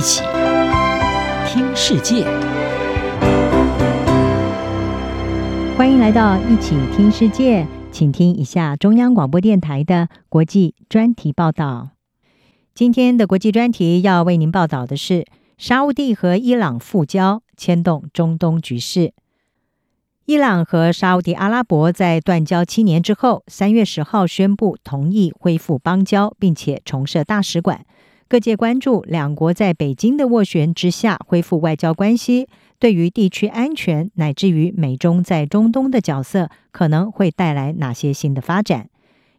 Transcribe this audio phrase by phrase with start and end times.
[0.00, 0.22] 一起
[1.46, 2.24] 听世界，
[5.76, 11.90] 欢迎来到一起听世界，请听一下中央广播电台的国际专题报道。
[12.74, 15.26] 今天的国际专题要为您报道的是：
[15.58, 19.12] 沙乌地和伊朗复交，牵动中东局势。
[20.24, 27.84] 伊朗和沙乌地阿拉伯在断交七年之后，三月十号宣布同意恢复邦交，并且重设大使馆。
[28.30, 32.46] 各界关注两国在北京的斡旋之下恢复外交关系，
[32.78, 38.88] 对于地区安全乃至于美中在中东的角色，可能会带来哪些新的发展？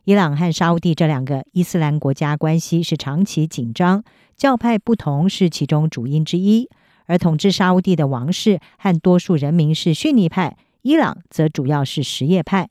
[0.04, 4.04] 伊朗和沙乌地这两个伊斯兰国家关系是长期紧张，
[4.36, 6.68] 教派不同是其中主因之一。
[7.06, 12.68] 而统治沙乌地的王室和多数人民是逊尼派，伊朗则主要是什叶派。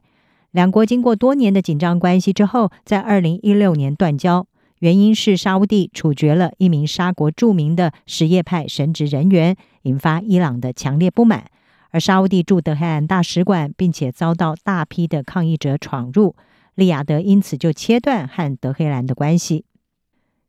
[0.50, 4.46] 两国经过多年的紧张关系之后，在二零一六年断交。
[4.80, 11.44] 原因是沙乌地处决了一名沙国著名的什叶派神职人员，引发伊朗的强烈不满。
[11.90, 16.34] 而沙乌地驻德黑兰大使馆，并且遭到大批的抗议者闯入，
[16.76, 19.64] 利雅得因此就切断和德黑兰的关系。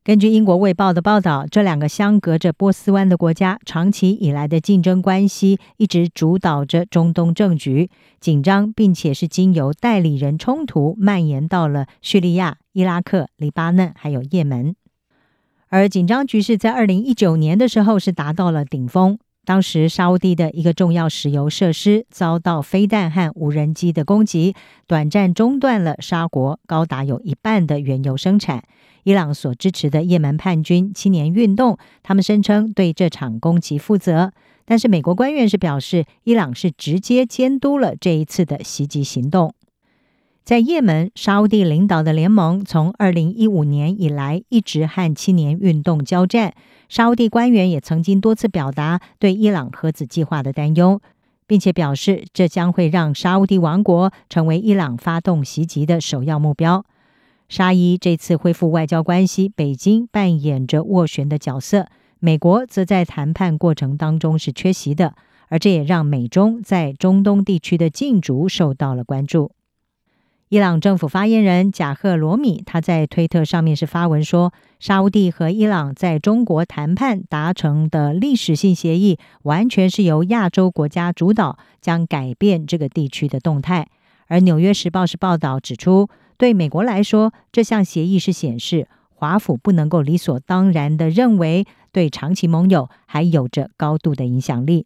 [0.04, 14.74] 根据英国《卫报》的报道，这两个相隔着波斯湾的国家，长期以来的竞争关系一直主导着中东政局紧张，并且是经由代理人冲突蔓延到了叙利亚、伊拉克、黎巴嫩还有也门。
[15.68, 19.18] 而紧张局势在二零一九年的时候是达到了顶峰。
[19.44, 24.54] 当时，沙乌地的一个重要石油设施遭到飞弹和无人机的攻击，
[24.86, 28.62] 短暂中断了沙国高达有一半的原油生产。
[29.02, 34.30] 伊朗所支持的也门叛军青年运动，他们声称对这场攻击负责，
[34.64, 39.52] 但是美国官员是表示，伊朗是直接监督了这一次的袭击行动。
[40.44, 46.52] 在也门，沙乌地领导的联盟从二零一五年以来一直和青年运动交战。
[46.88, 51.00] 沙乌地官员也曾经多次表达对伊朗核子计划的担忧，
[51.46, 56.84] 并且表示这将会让沙乌地王国成为伊朗发动袭击的首要目标。
[57.48, 61.86] 沙伊这次恢复外交关系，北京扮演着斡旋的角色，
[62.18, 65.14] 美国则在谈判过程当中是缺席的，
[65.48, 69.52] 而这也让美中在中东地区的竞逐受到了关注。
[70.52, 83.88] 伊朗政府发言人贾赫罗米他在推特上面是发文说，沙乌地和伊朗在中国谈判达成的历史性协议，完全是由亚洲国家主导，将改变这个地区的动态。
[84.26, 94.84] 而《纽约时报》是报道指出，对美国来说，这项协议是显示华府不能够理所当然地认为对长期盟友还有着高度的影响力。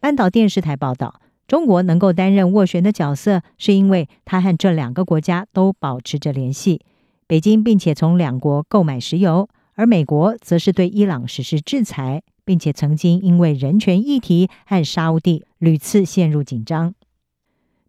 [0.00, 1.16] 半岛电视台报道。
[1.48, 6.80] 中国能够担任斡旋的角色，是因为他和这两个国家都保持着联系。
[7.26, 16.94] 北京并且从两国购买石油，而美国则是对伊朗实施制裁，并且曾经因为人权议题和沙乌地屡次陷入紧张。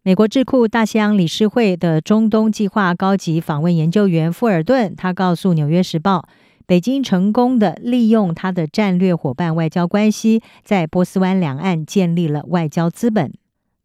[0.02, 6.18] 美国智库大西洋理事会的中东计划高级访问研究员富尔顿，他告诉《纽约时报》，
[6.66, 13.32] 北京成功的利用他的战略伙伴外交关系，在波斯湾两岸建立了外交资本。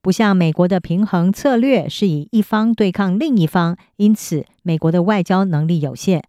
[0.01, 6.23] 不像美国的平衡策略是以一方对抗另一方，因此美国的外交能力有限。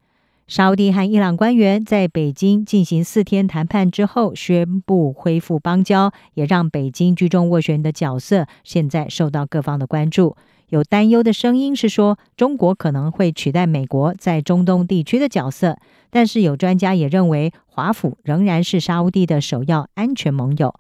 [0.49, 10.35] 沙乌地和伊朗官员在北京进行四天谈判之后，宣布恢复邦交，也让北京居中斡旋的角色现在受到各方的关注。
[10.71, 15.79] 有担忧的声音是说，中国可能会取代美国在中东地区的角色，
[16.11, 20.75] 但是有专家也认为，华府仍然是沙乌地的首要安全盟友。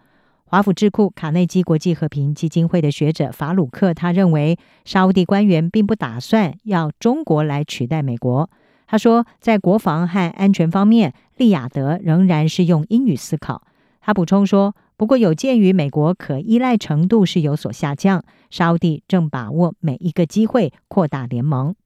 [0.50, 8.50] 华府智库卡内基国际和平基金会的学者法鲁克，他认为沙乌地官员并不打算要中国来取代美国。
[8.88, 13.62] 他说，在国防和安全方面，利雅得仍然是用英语思考。
[14.00, 21.76] 他补充说，不过有鉴于美国可依赖程度是有所下降，沙乌地正把握每一个机会扩大联盟。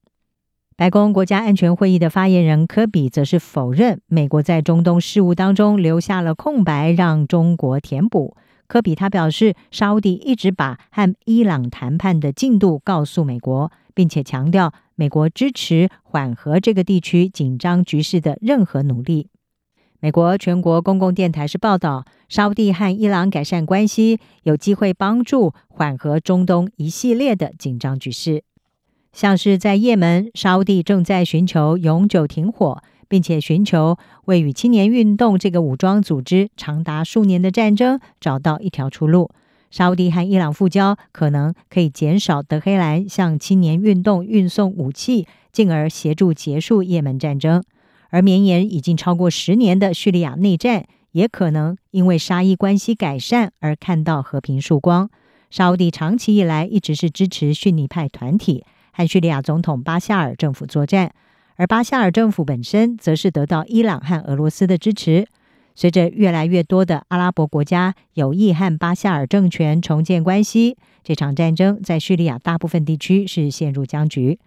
[0.75, 8.35] 白宫国家安全会议的发言人科比则是否认美国在中东事务当中留下了空白，让中国填补。
[8.75, 19.29] 科比他表示，沙乌地一直把和伊朗谈判的进度告诉美国，并且强调美国支持缓和这个地区紧张局势的任何努力。
[20.01, 28.43] 美国全国公共电台是报道，沙乌地和伊朗改善关系，有机会帮助缓和中东一系列的紧张局势，
[29.13, 32.83] 像是在也门，沙乌地正在寻求永久停火。
[33.09, 39.31] 并且寻求为与青年运动这个武装组织长达数年的战争找到一条出路。
[39.71, 47.63] 沙乌地和伊朗复交，可能可以减少德黑兰向青年运动运送武器，进而协助结束也门战争。
[48.11, 55.11] 而绵延已经超过十年的叙利亚内战，也可能因为沙伊关系改善而看到和平曙光。
[55.51, 61.13] 沙乌地长期以来一直是支持逊尼派团体和叙利亚总统巴夏尔政府作战，
[61.57, 65.27] 而巴夏尔政府本身则是得到伊朗和俄罗斯的支持。
[65.77, 74.39] 随着越来越多的阿拉伯国家有意和巴夏尔政权重建关系，这场战争在叙利亚大部分地区是陷入僵局。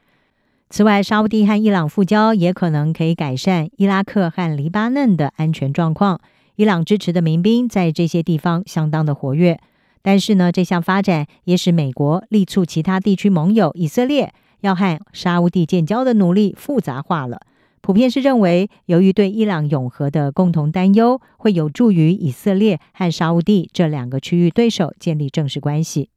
[0.69, 6.19] 此外，沙乌地和伊朗复交也可能可以改善伊拉克和黎巴嫩的安全状况。
[6.55, 9.59] 伊朗支持的民兵在这些地方相当的活跃。
[10.01, 17.41] 但是呢，这项发展也使美国力促其他地区盟友以色列要和沙乌地建交的努力复杂化了。
[17.81, 26.09] 普遍是认为，由于对伊朗永和的共同担忧，会有助于以色列和沙乌地这两个区域对手建立正式关系。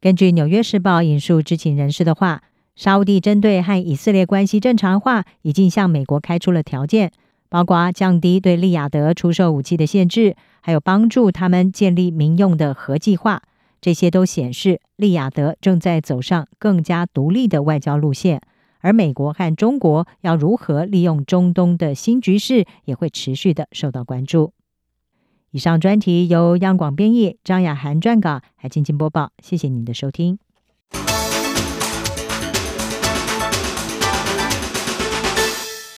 [0.00, 2.42] 根据《纽约时报》引述知情人士的话，
[2.74, 7.12] 沙乌地针对和以色列关系正常化，已经向美国开出了条件。
[7.48, 13.42] 包括降低对利雅得出售武器的限制，还有帮助他们建立民用的核计划，
[13.82, 18.40] 这些都显示利雅得正在走上更加独立的外交路线。
[18.78, 24.54] 而美国和中国要如何利用中东的新局势，也会持续的受到关注。
[25.50, 29.32] 以上专题由央广编译，张雅涵撰稿，还进行播报。
[29.42, 30.38] 谢谢您的收听。